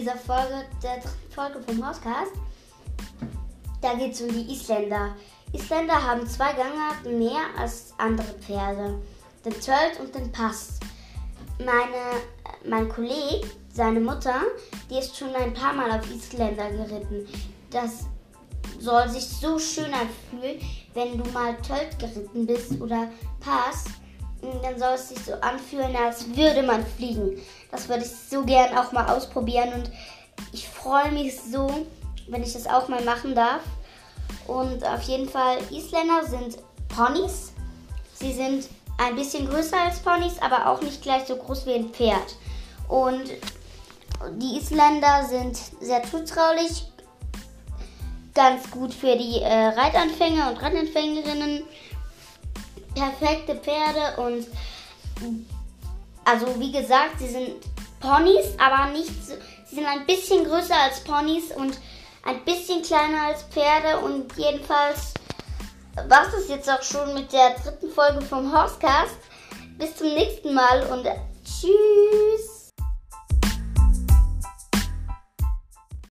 dieser 0.00 0.16
Folge, 0.16 0.64
der 0.82 1.02
Folge 1.34 1.60
vom 1.60 1.86
Hauscast. 1.86 2.32
Da 3.80 3.94
geht 3.94 4.12
es 4.12 4.22
um 4.22 4.28
die 4.28 4.52
Isländer. 4.52 5.14
Isländer 5.52 6.02
haben 6.02 6.26
zwei 6.26 6.52
Gangarten 6.52 7.18
mehr 7.18 7.42
als 7.58 7.92
andere 7.98 8.32
Pferde. 8.40 8.98
Den 9.44 9.52
Tölt 9.52 10.00
und 10.00 10.14
den 10.14 10.32
Pass. 10.32 10.80
Meine, 11.58 12.22
mein 12.64 12.88
Kollege, 12.88 13.46
seine 13.72 14.00
Mutter, 14.00 14.40
die 14.88 14.98
ist 14.98 15.16
schon 15.16 15.34
ein 15.34 15.54
paar 15.54 15.72
Mal 15.72 15.90
auf 15.90 16.10
Isländer 16.10 16.70
geritten. 16.70 17.26
Das 17.70 18.06
soll 18.78 19.08
sich 19.08 19.24
so 19.24 19.58
schön 19.58 19.92
anfühlen, 19.92 20.60
wenn 20.94 21.18
du 21.18 21.30
mal 21.30 21.56
Tölt 21.58 21.98
geritten 21.98 22.46
bist 22.46 22.80
oder 22.80 23.08
Pass. 23.40 23.84
Dann 24.42 24.78
soll 24.78 24.94
es 24.94 25.08
sich 25.10 25.18
so 25.24 25.34
anfühlen, 25.34 25.94
als 25.96 26.34
würde 26.34 26.62
man 26.62 26.84
fliegen. 26.84 27.40
Das 27.70 27.88
würde 27.88 28.04
ich 28.04 28.10
so 28.10 28.44
gern 28.44 28.76
auch 28.76 28.92
mal 28.92 29.06
ausprobieren 29.06 29.72
und 29.74 29.90
ich 30.52 30.68
freue 30.68 31.12
mich 31.12 31.38
so, 31.40 31.86
wenn 32.28 32.42
ich 32.42 32.52
das 32.52 32.66
auch 32.66 32.88
mal 32.88 33.02
machen 33.04 33.34
darf. 33.34 33.62
Und 34.46 34.84
auf 34.84 35.02
jeden 35.02 35.28
Fall, 35.28 35.58
Isländer 35.70 36.24
sind 36.24 36.58
Ponys. 36.88 37.52
Sie 38.14 38.32
sind 38.32 38.68
ein 38.98 39.16
bisschen 39.16 39.48
größer 39.48 39.78
als 39.78 40.00
Ponys, 40.00 40.40
aber 40.40 40.68
auch 40.68 40.80
nicht 40.82 41.02
gleich 41.02 41.26
so 41.26 41.36
groß 41.36 41.66
wie 41.66 41.74
ein 41.74 41.90
Pferd. 41.90 42.36
Und 42.88 43.30
die 44.38 44.58
Isländer 44.58 45.24
sind 45.24 45.58
sehr 45.80 46.02
zutraulich, 46.02 46.84
ganz 48.34 48.70
gut 48.70 48.92
für 48.92 49.16
die 49.16 49.40
äh, 49.40 49.68
Reitanfänger 49.68 50.50
und 50.50 50.62
Reitanfängerinnen. 50.62 51.62
Perfekte 53.00 53.54
Pferde 53.54 54.20
und 54.20 54.46
also 56.22 56.60
wie 56.60 56.70
gesagt, 56.70 57.18
sie 57.18 57.28
sind 57.28 57.52
Ponys, 57.98 58.46
aber 58.58 58.92
nicht 58.92 59.08
so, 59.26 59.34
sie 59.66 59.76
sind 59.76 59.86
ein 59.86 60.04
bisschen 60.04 60.44
größer 60.44 60.76
als 60.76 61.00
Ponys 61.00 61.50
und 61.56 61.78
ein 62.24 62.44
bisschen 62.44 62.82
kleiner 62.82 63.28
als 63.28 63.42
Pferde 63.44 64.00
und 64.04 64.36
jedenfalls 64.36 65.14
war 66.08 66.26
es 66.36 66.48
jetzt 66.48 66.70
auch 66.70 66.82
schon 66.82 67.14
mit 67.14 67.32
der 67.32 67.54
dritten 67.54 67.90
Folge 67.90 68.20
vom 68.20 68.52
Horsecast. 68.52 69.16
Bis 69.78 69.96
zum 69.96 70.08
nächsten 70.08 70.52
Mal 70.52 70.82
und 70.92 71.04
tschüss. 71.42 72.19